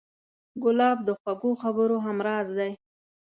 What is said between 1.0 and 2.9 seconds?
د خوږو خبرو همراز دی.